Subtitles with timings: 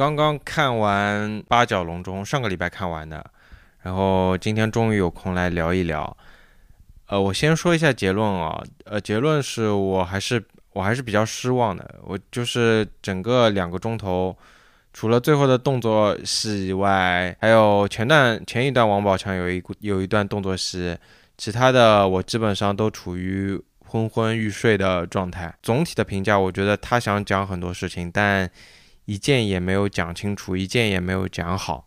[0.00, 3.22] 刚刚看完《八角笼中》，上个礼拜看完的，
[3.82, 6.16] 然后今天终于有空来聊一聊。
[7.08, 11.96] 呃，我先说一下结论啊，呃，结论是我还是我还是比较失望的。
[12.02, 14.34] 我就是整个两个钟头，
[14.94, 20.96] 除了最后的动作戏以外，还有前段前一段王宝强有一有一段动作戏，
[21.36, 25.54] 其他的我基本上都处于昏昏欲睡的状态。
[25.62, 28.50] 总体的评价，我觉得他想讲很多事情，但
[29.10, 31.84] 一件也没有讲清楚，一件也没有讲好。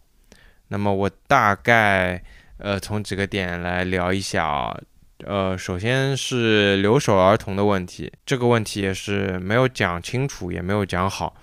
[0.67, 2.21] 那么我大概
[2.57, 4.77] 呃从几个点来聊一下啊。
[5.25, 11.33] 呃，首先是留守儿童的问题，这个问题也是没有讲清楚，也没有讲好。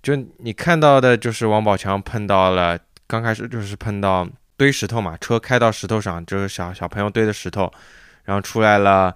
[0.00, 2.78] 就你看到的，就是王宝强碰到了，
[3.08, 7.68] 刚开始就是碰到堆石头嘛，车开到石头上，就是小小朋友堆的石头，
[8.22, 9.12] 然后出来了。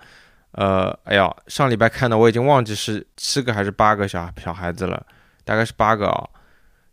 [0.51, 5.07] 呃，哎呀，上礼拜看的我已经忘记是七个还是八个小小孩子了，
[5.47, 6.29] 大概是八个啊。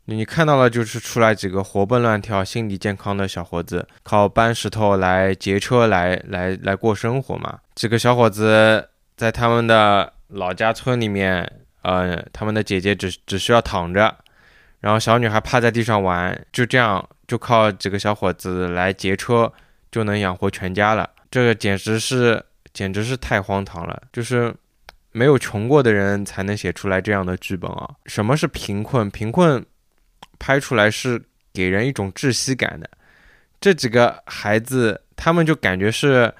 [0.05, 7.59] 你看到了，就是出来几个活蹦乱跳、心理健康的小伙子，靠搬石头来劫车来来来过生活嘛？
[7.75, 11.49] 几个小伙子在他们的老家村里面，
[11.83, 14.13] 呃，他们的姐姐只只需要躺着，
[14.81, 19.51] 然后小女孩趴在地上玩，就这样就靠几个小伙子来劫车
[19.89, 21.09] 就能养活全家了。
[21.31, 24.53] 这个简直是简直是太荒唐了，就是
[25.13, 27.89] 没有穷过的人才能写出来这样的剧本啊！
[28.05, 29.09] 什么是贫困？
[29.09, 29.65] 贫困。
[30.39, 31.21] 拍出来是
[31.53, 32.89] 给人一种窒息感的。
[33.61, 36.33] 这几个孩子，他们就感觉是，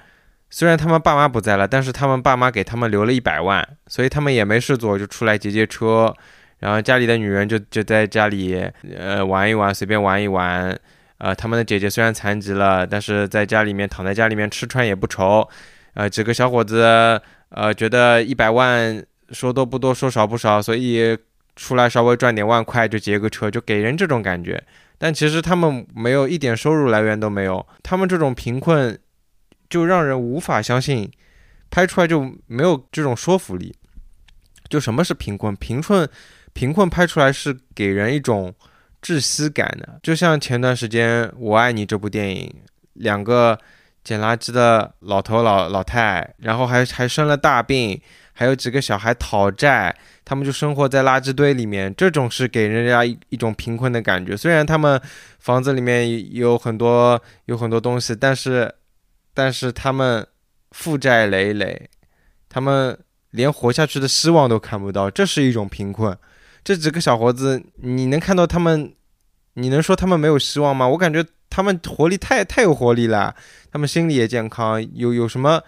[0.50, 6.14] 虽然他们爸妈不在了，但是他们爸妈给他们留了一百万，所以他们也没事做，就出来劫劫车。
[6.58, 8.62] 然后家里的女人就就在家里，
[8.94, 10.78] 呃，玩一玩，随便玩一玩。
[11.18, 15.48] 呃，他们的姐姐虽然残疾了，但是在家里面躺在家里面吃穿也不愁。
[15.94, 17.18] 呃，几个小伙子，
[17.54, 21.16] 呃，觉得一百万说多不多，说少不少，所以。
[21.56, 24.60] 出来稍微赚点万块就劫个车，就给人这种感觉。
[24.98, 28.98] 但其实他们没有一点收入来源都没有，他们这种贫困
[29.70, 31.08] 就让人无法相信，
[31.70, 33.72] 拍出来就没有这种说服力。
[34.68, 35.54] 就什么是贫困？
[35.54, 36.08] 贫困，
[36.52, 38.52] 贫困拍出来是给人一种
[39.00, 40.00] 窒息感的。
[40.02, 42.52] 就像前段时间《我爱你》这部电影，
[42.94, 43.56] 两个
[44.04, 48.00] 捡垃圾的老头老老太，然后还还生了大病。
[48.36, 54.36] 还有几个小孩讨债，他们就生活在垃圾堆里面，这种是给人家一一种贫困的感觉。
[54.36, 55.00] 虽然他们
[55.38, 58.74] 房子里面有很多有很多东西，但是
[59.32, 60.26] 但是他们
[60.72, 61.88] 负债累累，
[62.48, 62.98] 他们
[63.30, 66.18] 连活下去的希望都看不到，这是一种贫困。
[66.64, 68.92] 这几个小伙子，你能看到他们，
[69.54, 70.86] 你能说他们没有希望吗？
[70.86, 73.34] 我感觉他们活力太太有活力了，
[73.72, 75.62] 他们心理也健康，有有什么？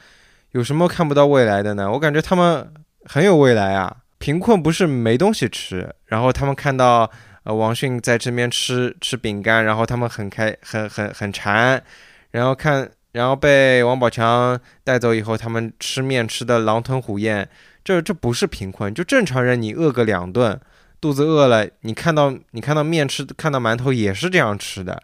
[0.52, 1.90] 有什么看不到未来的呢？
[1.92, 2.72] 我感觉他们
[3.04, 3.94] 很有未来啊！
[4.16, 7.10] 贫困不是没东西吃，然后他们看到
[7.42, 11.82] 呃王迅在这边吃吃饼干，然后他们很开很很很馋，
[12.30, 17.46] 然后看然后被王宝强带走以后，他们吃面吃的狼吞虎咽，
[17.84, 20.58] 这这不是贫困，就正常人你饿个两顿，
[21.06, 25.00] 肚子饿了，你看到你看到面吃看到馒头也是这样吃的，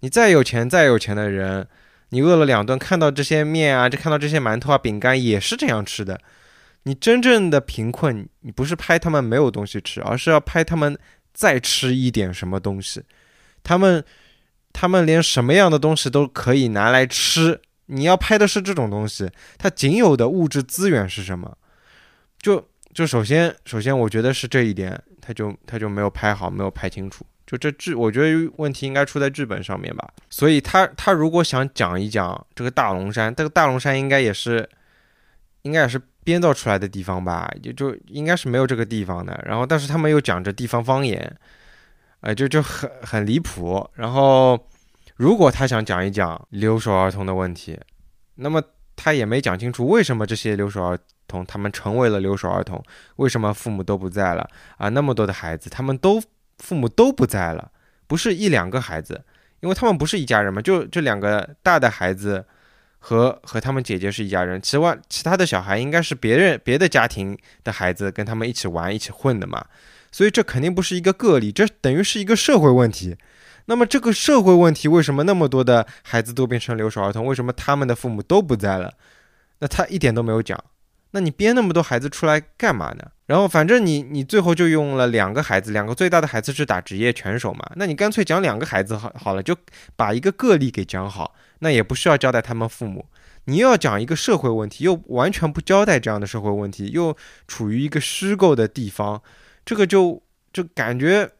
[0.00, 1.66] 你再有钱再有钱的人。
[2.10, 6.20] 你饿了两顿，看到这些面啊，就看到这些馒头啊、饼干也是这样吃的。
[6.82, 10.98] 你真正的贫困，你不是拍他们没有东西吃，而是要拍他们
[11.32, 13.02] 再吃一点什么东西。
[13.62, 14.04] 他们，
[14.74, 17.58] 他们连什么样的东西都可以拿来吃。
[17.86, 21.56] 你要拍的是这种东西，它仅有的物质资源是什么？
[22.38, 27.22] 就就首先，首先我觉得是这一点，他就他就没有拍好，没有拍清楚。
[27.46, 30.08] 就这剧，我觉得问题应该出在剧本上面吧。
[30.30, 34.66] 所以他他如果想讲一讲这个大龙山，这个大龙山应该也是，
[35.60, 37.46] 应该也是编造出来的地方吧？
[37.62, 39.38] 就就应该是没有这个地方的。
[39.44, 41.36] 然后，但是他们又讲着地方方言，
[42.20, 43.86] 哎，就就很很离谱。
[43.96, 44.58] 然后，
[45.16, 47.78] 如果他想讲一讲留守儿童的问题，
[48.36, 48.62] 那么
[48.96, 50.98] 他也没讲清楚为什么这些留守儿
[51.28, 52.82] 童他们成为了留守儿童，
[53.16, 54.48] 为什么父母都不在了
[54.78, 54.88] 啊？
[54.88, 56.20] 那么多的孩子，他们都。
[56.58, 57.70] 父母都不在了，
[58.08, 59.24] 不是一两个孩子，
[59.60, 62.44] 因为他们不是一家人嘛，就这两个大的孩子
[62.98, 69.64] 和和他们姐姐是一家人，其外其他的小孩应该是别人别的家庭的孩子跟他们一起玩一起混的嘛，
[70.10, 73.16] 所以这肯定不是一个个例，这等于是一个社会问题。
[73.66, 77.24] 那么这个社会问题为什么那么多的孩子都变成留守儿童？
[77.24, 78.94] 为什么他们的父母都不在了？
[79.60, 80.58] 那他一点都没有讲。
[81.12, 83.10] 那你编那么多孩子出来干嘛呢？
[83.26, 87.70] 然后反正你你最后就用了两个孩子，两个最大的孩子是打职业拳手嘛？
[87.76, 89.56] 那你干脆讲两个孩子好好了，就
[89.96, 93.06] 把一个个例给讲好，那也不需要交代他们父母。
[93.44, 97.16] 你又要讲一个社会问题，又完全不交代这样的社会问题，又
[97.46, 99.22] 处于一个虚构的地方，
[99.64, 100.22] 这个就
[100.52, 101.30] 就感觉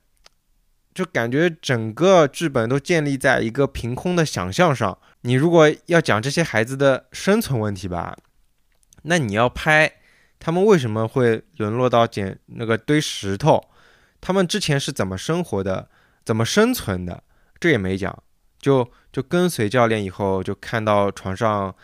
[0.95, 4.97] 就感觉整个剧本都建立在一个凭空的想象上。
[5.23, 8.17] 你如果要讲这些孩子的生存问题吧，
[9.09, 9.91] 那你要拍
[10.39, 13.65] 他们为什么会沦落到捡那个堆石头，
[14.21, 15.89] 他们之前是怎么生活的，
[16.25, 17.23] 怎么生存的，
[17.59, 18.17] 这也没讲。
[18.61, 21.75] 就就跟随教练以后，就看到床上，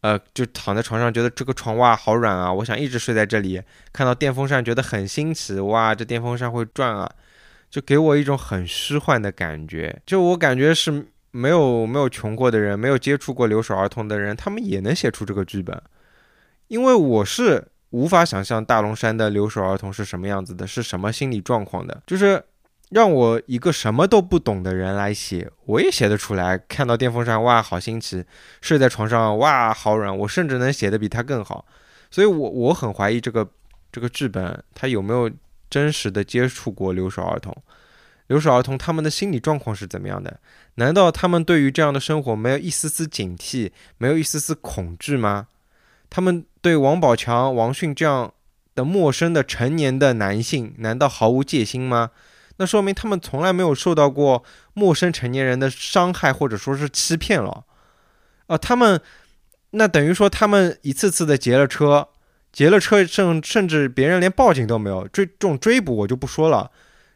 [0.00, 3.60] 呃，就躺在床上，觉得这个床哇好软啊，我想一直睡在这里。
[3.92, 7.10] 看到电风扇，觉得很新奇，哇，这电风扇会转啊。
[7.68, 15.82] 就给我一种很虚幻的感觉，就我感觉是没有没有穷过的人，没有接触过留守儿童的人，他们也能写出这个剧本，
[16.68, 22.42] 因为我是无法想象大龙山的留守儿童是什么样子的，是什么心理状况的，就是
[22.90, 26.56] 让我一个什么都不懂的人来写，我也写得出来。
[26.56, 28.22] 看到电风扇，哇，好新奇；
[28.60, 30.16] 睡在床上，哇，好软。
[30.18, 31.64] 我甚至能写得比他更好，
[32.10, 33.48] 所以我我很怀疑这个
[33.90, 35.30] 这个剧本他有没有。
[35.68, 37.52] 真实的接触过留守儿童，
[38.28, 40.38] 留守儿童他们的心理状况是怎么样的？
[40.76, 45.48] 难道他们对于这样的生活没有一丝丝警惕，没有一丝丝恐惧吗？
[46.08, 48.32] 他们对王宝强、王迅这样
[48.74, 52.10] 的陌生的成年的男性，难道毫无戒心吗？
[52.56, 54.42] 那说明他们从来没有受到过
[54.74, 57.64] 陌生成年人的伤害，或者说是欺骗了。
[58.46, 59.00] 啊，他们
[59.70, 62.08] 那等于说他们一次次的劫了车。
[62.52, 66.70] 劫了车，甚甚至别人连报警都没有，追这种追捕我就不说了，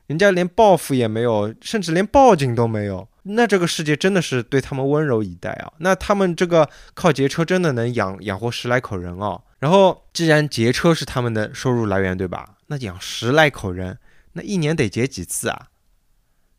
[0.06, 3.08] 人家连报复也没有，甚至连报警都没有。
[3.22, 5.72] 那这个世界真的是对他们温柔以待啊？
[5.78, 9.42] 那他们这个靠劫车真的能养养活十来口人哦？
[9.58, 12.56] 然后既然劫车是他们的收入来源，对吧？
[12.68, 13.98] 那养十来口人，
[14.32, 15.68] 那一年得劫几次啊？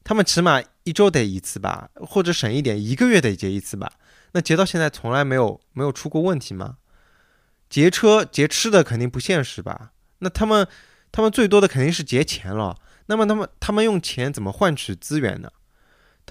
[0.04, 3.94] 他们起码一周得一次吧，或者省一点，一个月得劫一次吧？
[4.34, 6.78] 那劫到现在从来没有没有出过问题吗？
[7.70, 9.92] 劫车劫吃的肯定不现实吧？
[10.20, 10.68] 那他们
[11.12, 12.78] 他们最多的肯定是劫钱了。
[13.08, 15.52] 那么他们他们用钱怎么换取资源呢？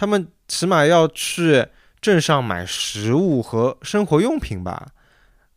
[0.01, 1.67] 他们起码要去
[2.01, 4.93] 镇上买食物和生活用品吧？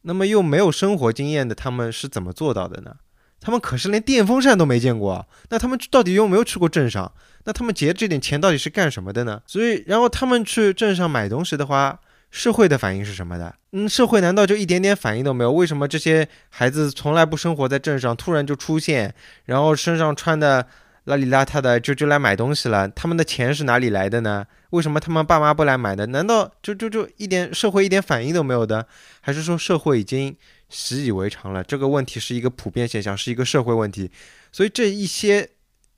[0.02, 2.94] 那么又没有生活经验的他们是怎么做到的呢？
[3.40, 5.26] 他们可是连电风扇都没见过。
[5.48, 7.10] 那他们到底有没有去过镇上？
[7.46, 9.42] 那他们劫这点钱到底是干什么的呢？
[9.48, 12.02] 所以，然后他们去镇上买东西的话。
[12.30, 13.54] 社会的反应是什么的？
[13.74, 15.52] 嗯，社会难道就一点点反应都没有？
[15.52, 19.14] 为什么这些孩子从来不生活在镇上，突然就出现，
[19.46, 20.66] 然后身上穿的
[21.06, 22.88] 邋里邋遢的，就就来买东西了？
[22.90, 24.46] 他们的钱是哪里来的呢？
[24.70, 26.06] 为什么他们爸妈不来买的？
[26.08, 28.88] 难道就就就一点社会一点反应都没有的？
[29.22, 30.36] 还是说社会已经
[30.70, 31.64] 习以为常了？
[31.64, 34.12] 这个问题是一个普遍现象，是一个社会问题，
[34.52, 35.50] 所以这一些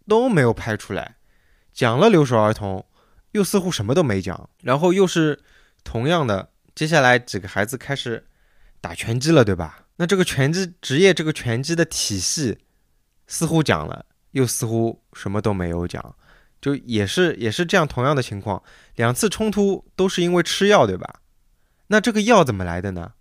[0.07, 1.15] 都没有拍出来，
[1.73, 2.85] 讲了留守儿童，
[3.31, 5.39] 又似乎什么都没讲，然后又是。
[5.87, 8.25] 同样的，接下来几个孩子开始
[8.81, 9.85] 打拳击了，对吧？
[9.97, 12.57] 那这个拳击职业，这个拳击的体系
[13.27, 16.15] 似乎讲了，又似乎什么都没有讲，
[16.61, 18.61] 就也是也是这样同样的情况，
[18.95, 21.21] 两次冲突都是因为吃药，对吧？
[21.87, 23.13] 那这个药怎么来的呢？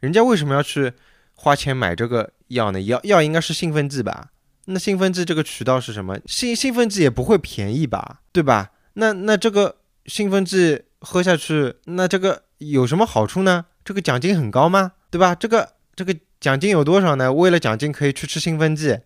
[0.00, 0.92] 人家为什么要去
[1.34, 2.80] 花钱买这个药呢？
[2.80, 4.30] 药药应该是兴奋剂吧？
[4.66, 6.18] 那兴奋剂这个渠道是什么？
[6.26, 8.20] 兴兴奋剂也不会便宜吧？
[8.32, 8.72] 对吧？
[8.94, 9.76] 那那这个
[10.06, 10.82] 兴奋剂。
[10.98, 13.66] 喝下去，那这个有什么好处呢？
[13.84, 14.92] 这个奖金很高吗？
[15.10, 15.34] 对吧？
[15.34, 17.32] 这个这个奖金有多少呢？
[17.32, 18.98] 为了奖金可以去吃兴奋剂，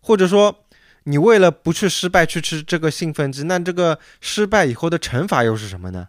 [0.00, 0.63] 或者说
[1.04, 6.08] 你为了不去失败去吃这个兴奋剂，那这个失败以后的惩罚又是什么呢？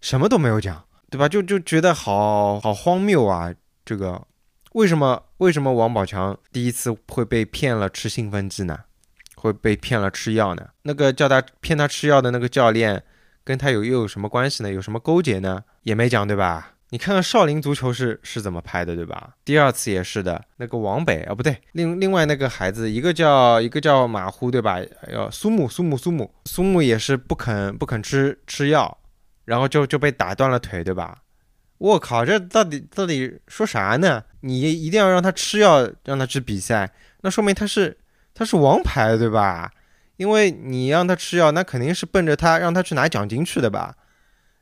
[0.00, 1.28] 什么都没有讲，对吧？
[1.28, 3.54] 就就觉得好好荒谬啊！
[3.84, 4.26] 这个
[4.72, 8.80] 为什么为什么王宝强第一次会被骗了吃兴奋剂呢？
[9.36, 10.68] 会被骗了吃药呢？
[10.82, 13.04] 那个叫他骗他吃药的那个教练。
[13.44, 14.70] 跟他有又有什么关系呢？
[14.70, 15.64] 有什么勾结呢？
[15.82, 16.71] 也没讲，对吧？
[16.92, 19.30] 你看看少林足球是是怎么拍的，对吧？
[19.46, 24.76] 第二次也是的，那个王北啊，不对，另另外那个孩子，一个叫一个叫马虎，对吧？
[25.10, 28.98] 要苏木苏木苏木苏木也是不肯不肯吃吃药，
[29.46, 31.22] 然后就就被打断了腿，对吧？
[31.78, 34.22] 我靠，这到底到底说啥呢？
[34.42, 37.96] 你一定要让他吃药，让他去比赛，那说明他是
[38.34, 39.72] 他是王牌，对吧？
[40.18, 43.96] 因为你让他吃药，那肯定是奔着他让他去拿奖金去的吧？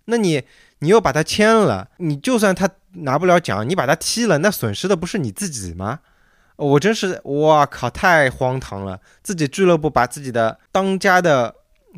[0.06, 0.42] 那你
[0.80, 6.00] 你又把他签了，你就算他拿不了奖，你把他踢了，那损失的不是你自己吗？
[6.56, 9.00] 我真是，我靠，太荒唐了！
[9.22, 11.54] 自己俱乐部把自己的当家的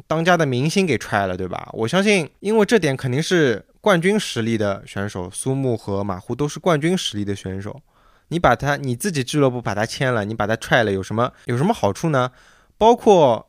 [0.07, 1.69] 当家的明星给踹了，对吧？
[1.73, 7.81] 我相信，因为这点肯定是冠军实力的选手，苏木和马虎都是冠军实力的选手。
[8.29, 12.31] 你把他你自己俱乐部把他签了，你把他踹了，有什么有什么好处呢？
[12.77, 13.47] 包括。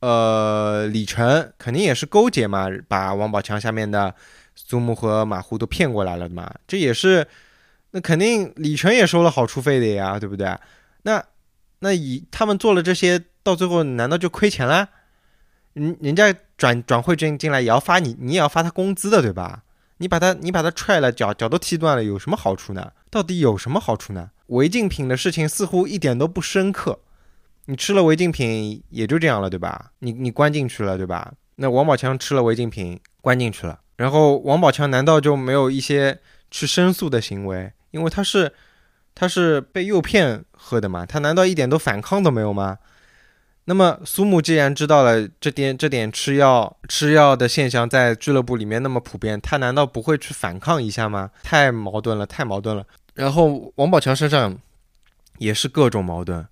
[0.00, 4.14] 呃，李晨肯定也是勾结嘛，把王宝强下面的
[4.56, 7.28] 苏木和马虎都骗过来了嘛，这也是，
[7.92, 10.58] 那肯定李晨也收了好处费的呀，对不对？
[11.02, 11.24] 那
[11.78, 14.88] 那以他们做了这些，到最后难道就亏钱了？
[15.74, 19.62] 人人家转转会进进来也要发你，你也要发他工资的，对吧？
[19.98, 22.92] 你把他你把他踹了，脚脚都踢断了，有什么好处呢？
[23.10, 24.30] 到底有什么好处呢？
[24.48, 26.98] 违禁品的事情似乎一点都不深刻，
[27.66, 29.92] 你吃了违禁品也就这样了，对吧？
[29.98, 31.32] 你你关进去了，对吧？
[31.56, 36.18] 那王宝强吃了违禁品关进去了，然后王宝强难道就没有一些
[36.50, 37.72] 去申诉的行为？
[37.90, 38.52] 因为他是
[39.14, 42.78] 他是被诱骗喝的嘛，他难道一点都反抗都没有吗？
[43.64, 51.30] 那么苏木既然知道了这点这点吃药吃药的现象在俱乐部里面那么普遍，他难道不会去反抗一下吗？
[51.42, 52.86] 太矛盾了，太矛盾了。
[53.14, 54.56] 然后王宝强身上
[55.38, 56.46] 也是各种矛盾，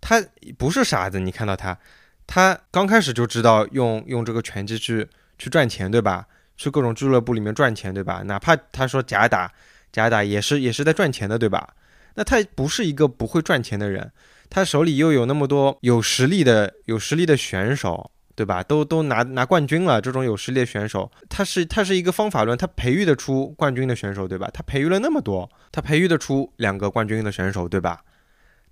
[0.00, 0.20] 他
[0.56, 1.78] 不是傻子，你看到他，
[2.26, 5.06] 他刚开始就知道用用这个拳击去
[5.38, 6.26] 去赚钱，对吧？
[6.58, 8.20] 去各种俱乐部里面赚钱，对吧？
[8.26, 9.50] 哪怕他说假打
[9.90, 11.74] 假打也是也是在赚钱的，对吧？
[12.16, 14.12] 那他不是一个不会赚钱的人。
[14.50, 18.62] 他手里又有那么多有实力的、有实力的选手，对吧？
[18.62, 24.50] 都都拿拿冠军了，这种有实力的选手，他是他是一个方法论，他培育得出冠军的选手，对吧？
[24.52, 28.02] 他培育了那么多，他培育得出两个冠军的选手，对吧？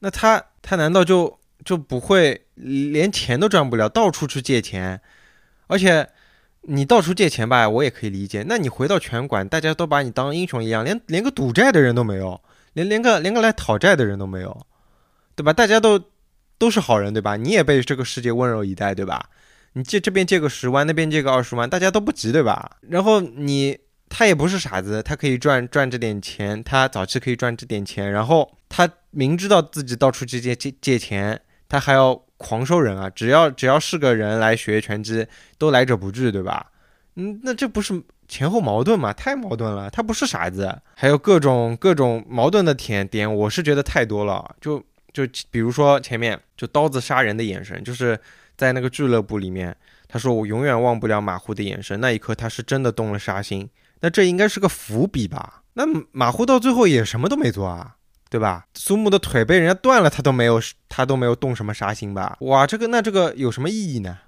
[0.00, 5.00] 那他他难道就就不会连钱都赚不了，到处去借钱？
[5.66, 6.08] 而且
[6.68, 8.44] 你到处借钱吧，我也可以理解。
[8.46, 12.40] 那你回到拳馆，大家都把你当英雄一样，连连个赌债的人都没有，
[12.74, 14.66] 连连个连个来讨债的人都没有。
[15.34, 15.52] 对吧？
[15.52, 16.02] 大家都
[16.56, 17.36] 都是好人，对吧？
[17.36, 19.28] 你也被这个世界温柔以待，对吧？
[19.74, 22.78] 你借这边借个十万，那边借个二十万，大家都不急，对吧？
[22.88, 33.10] 然后你他也不是傻子，他可以赚赚这点钱，他早期可以赚这点钱，然后他明知道自己到处去借借借钱，他还要狂收人啊！
[33.10, 35.26] 只要只要是个人来学拳击，
[35.58, 36.66] 都来者不拒，对吧？
[37.16, 39.12] 嗯，那这不是前后矛盾吗？
[39.12, 39.90] 太矛盾了！
[39.90, 44.82] 他不是傻子，还有各种各种矛盾的点点，我是觉得太多了，就。
[45.16, 48.20] 就比如说前面就刀子杀人的眼神，就是
[48.54, 49.74] 在那个俱乐部里面，
[50.06, 53.66] 他说我永远忘不了马虎的眼神，那一刻他是真的动了杀心。
[54.00, 55.62] 那这应该是个伏笔吧？
[55.72, 57.95] 那马虎到最后也什么都没做啊，
[58.28, 58.66] 对吧？
[58.74, 62.36] 苏木的腿被人家断了，他都没有他都没有动什么杀心吧？
[62.40, 64.18] 哇，这个那这个有什么意义呢？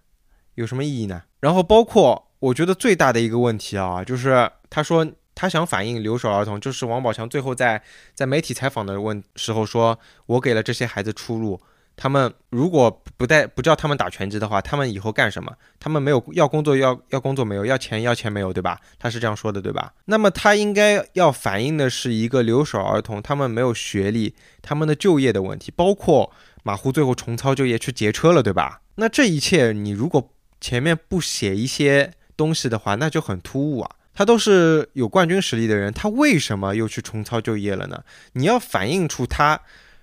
[0.55, 1.23] 有什么意义呢？
[1.41, 5.07] 然后包括我觉得最大的一个问题啊，就是他说。
[5.41, 7.81] 他想反映留守儿童，就是王宝强最后在
[8.13, 11.63] 在媒体采访的问时候说：“我给了这些孩子出路，
[12.01, 15.53] 他们如果不带不叫他们打拳击的话，他们以后干什么？
[15.81, 17.67] 他们没有要工作要要工作没有？
[17.67, 18.53] 要钱要钱没有？
[18.53, 18.81] 对吧？
[19.01, 19.93] 他是这样说的，对吧？
[20.05, 28.81] 那么他应该要反映的是一个留守儿童，他们没有学历，他们的就业的问题，包括马虎最后重操旧业去劫车了，对吧？
[28.95, 38.03] 那这一切你如果前面不写一些东西的话，那就很突兀啊。”他都是有冠军实力的人，他为什么又去重操旧业了呢？
[38.33, 39.61] 你要反映出他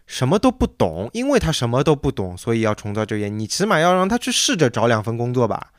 [0.07, 3.29] 什么都不懂，因为他什么都不懂，所以要重操旧业。
[3.29, 5.71] 你起码要让他去试着找两份工作吧。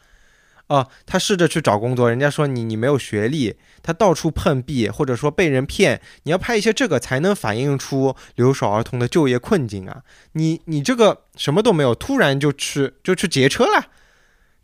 [0.68, 6.00] 哦，他试着去找工作，人家说你你没有学历，他到处碰壁，或者说被人骗。
[6.24, 10.02] 你要拍一些这个，才能反映出留守儿童的就业困境啊。
[10.32, 13.86] 你你这个什么都没有，突然就去就去劫车了，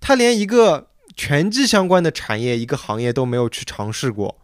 [0.01, 0.89] 他连一个。
[1.15, 4.41] 拳击相关的产业一个行业都没有去尝试过，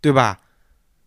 [0.00, 0.38] 对吧？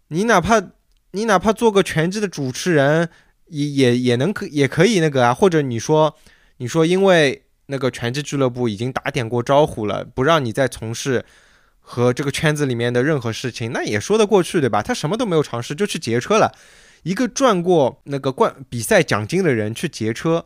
[0.10, 0.62] 你哪怕
[1.10, 3.10] 你哪怕做个拳击的主持人，
[3.48, 5.34] 也也也能可也可以那个啊。
[5.34, 6.16] 或者你说
[6.58, 11.25] 你说因为那个拳击俱乐部已经打点过招呼了，不让你再从事
[11.80, 14.82] 和这个圈子里面的任何事情，那也说得过去，对吧？
[14.82, 16.52] 他什么都没有尝试就去劫车了，
[17.04, 20.46] 一个赚过那个冠比赛奖金的人去劫车，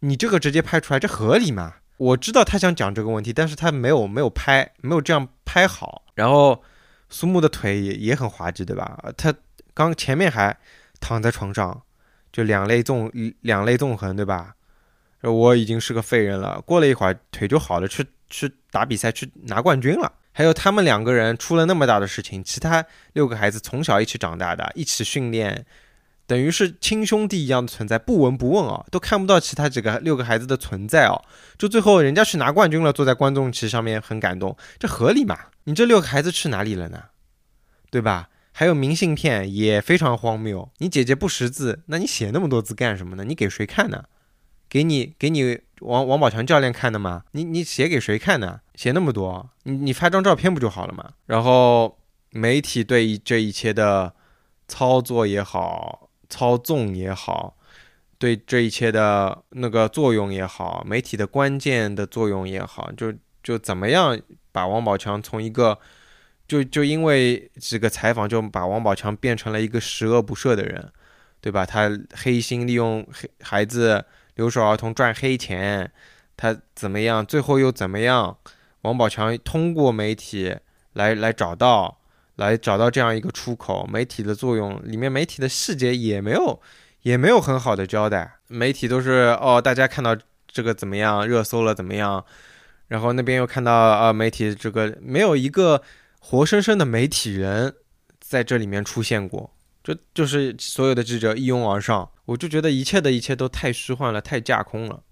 [0.00, 1.74] 你这个直接拍出来，这合理吗？
[1.98, 6.02] 我知道他想讲这个问题，但是他没有没有拍，没有这样拍好。
[6.14, 6.62] 然后
[7.10, 8.98] 苏木的腿也也很滑稽，对吧？
[9.18, 9.34] 他
[9.74, 10.58] 刚前面还
[10.98, 11.82] 躺在床上，
[12.32, 13.10] 就两肋纵
[13.40, 14.54] 两肋纵横，对吧？
[15.22, 16.60] 我已经是个废人了。
[16.62, 20.12] 过了一会儿腿就好了，去去打比赛去拿冠军了。
[20.32, 22.82] 还有他们两个人出了那么大的事情，其他
[23.12, 25.66] 六个孩子从小一起长大的，一起训练。
[26.26, 31.20] 等于是亲兄弟一样的存在，不闻不问啊，都看不到其他几个六个孩子的存在哦。
[31.58, 35.36] 就最后人家去拿冠军了，坐在观众席上面很感动，这合理吗？
[35.64, 37.02] 你这六个孩子去哪里了呢？
[37.90, 38.29] 对吧？
[38.52, 40.70] 还有明信片也非常荒谬。
[40.78, 43.24] 你姐姐不识字，那你写那么多字干什么呢？
[43.24, 44.04] 你给谁看呢？
[44.68, 47.24] 给你给你王王宝强教练看的吗？
[47.32, 48.60] 你你写给谁看呢？
[48.74, 51.12] 写那么多，你你发张照片不就好了吗？
[51.26, 51.98] 然后
[52.30, 54.14] 媒体对这一切的
[54.68, 56.06] 操作也好。
[56.32, 57.56] 操纵也好，
[58.16, 64.16] 对这一切的那个作用也好，媒体的关键的作用也好，就就怎么样
[64.52, 65.76] 把王宝强从一个
[66.50, 70.90] 就就因为几个采访就把王宝强变成了一个十恶不赦的人，
[71.40, 71.64] 对吧？
[71.64, 74.04] 他黑心利用黑孩子
[74.34, 75.88] 留守儿童赚黑钱，
[76.36, 78.36] 他怎么样，最后又怎么样？
[78.80, 80.56] 王宝强通过媒体
[80.94, 82.00] 来来找到，
[82.34, 83.86] 来找到这样一个出口。
[83.86, 86.60] 媒体的作用里面，媒体的细节也没有
[87.02, 88.38] 也没有很好的交代。
[88.48, 90.16] 媒体都是哦，大家看到
[90.48, 92.24] 这个怎么样，热搜了怎么样？
[92.88, 95.80] 然后那边又看到啊，媒体这个没有一个
[96.20, 97.74] 活生生的媒体人
[98.20, 99.50] 在这里面出现过，
[99.82, 105.02] 就就是所有的记者一拥而上，我就觉得一切的一切都太虚幻了，太架空了。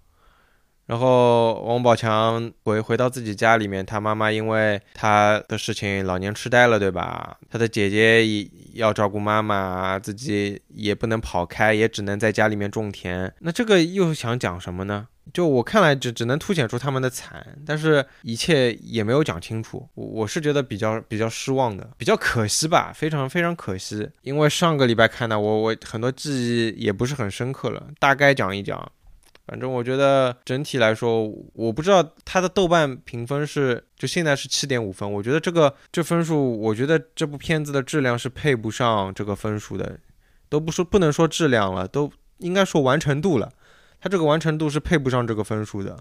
[0.85, 7.37] 然后王宝强回回到自己家里面，他妈妈因为他的事情老年痴呆了，对吧？
[7.47, 13.31] 他的姐姐也要照顾妈妈，自己也不能跑开，也只能在家里面种田。
[13.39, 15.09] 那这个又想讲什么呢？
[15.33, 19.87] 就我看来，只只能凸显出他们的惨，但是一切也没有讲清楚。
[19.95, 24.09] 我我是觉得比较比较失望的，比较可惜吧，非常非常可惜。
[24.21, 28.91] 因为上个礼拜看的，我我很多记忆也不是很深刻了，大概讲一讲。
[29.47, 35.11] 反正我觉得整体来说，我不知道它的豆瓣评分是就现在是七点五分。
[35.11, 39.97] 我觉得这个这分数，我觉得这部片子的质量是配不上这个分数的，
[40.49, 43.51] 都不说不能说质量了，都应该说完成度了。
[44.01, 45.97] 他这个完成度是配不上这个分数的，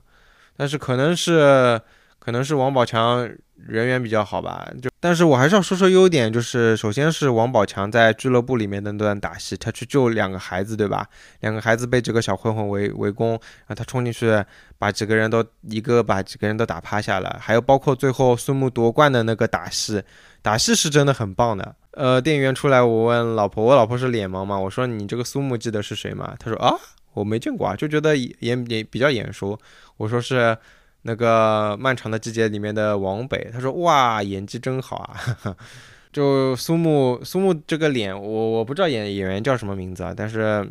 [0.57, 1.81] 但是可能是
[2.19, 3.29] 可能是王宝强。
[3.67, 11.05] 人缘比较好吧，就但是我还是要说说优点，就是首先是王宝强在俱乐部里面的那段打戏，他去救两个孩子，对吧？
[11.41, 14.33] 两个孩子被几个小混混围围攻，然后他冲进去
[14.79, 20.01] 把几个人都一个把几个人都打趴下了，还有包括最后孙木夺冠的那个打戏，
[20.41, 21.75] 打戏是真的很棒的。
[21.95, 26.37] 呃，电影院出来，我问老婆，我老婆是脸盲嘛，我说你这个苏木记得是谁吗？
[26.39, 26.77] 她说啊，
[27.19, 29.59] 我没见过啊，就觉得眼也比较眼熟。
[29.97, 30.57] 我说是。
[31.03, 35.57] 那个漫长的季节里面的王北，他说哇，演技真好啊！
[36.13, 40.69] 就苏木苏木这个脸，我我不知道演演员叫什么名字啊，但是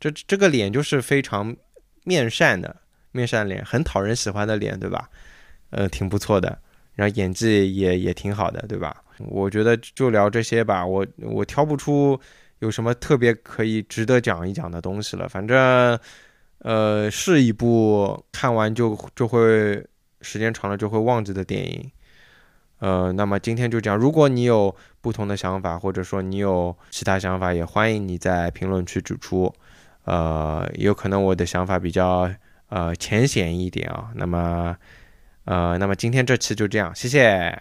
[0.00, 1.56] 这这个脸就是非常
[2.02, 2.74] 面善的
[3.12, 5.08] 面善脸，很讨人喜欢的脸，对吧？
[5.70, 6.58] 呃，挺不错的，
[6.94, 9.04] 然后演技也也挺好的，对吧？
[9.18, 12.18] 我觉得就聊这些吧，我我挑不出
[12.58, 15.98] 有什么特别可以值得讲一讲的东西了，反正。
[16.62, 19.80] 呃，是一部看完就就会
[20.22, 21.88] 时间长了就会忘记的电影。
[22.80, 29.54] 呃，那么今天就讲，如果你有不同的想法，或者说你有其他想法，也欢迎你在评论区指出。
[30.04, 32.28] 呃，有可能我的想法比较
[32.70, 34.10] 呃浅显一点啊。
[34.16, 34.76] 那么，
[35.44, 37.56] 呃，那么今天这期就这样，谢谢。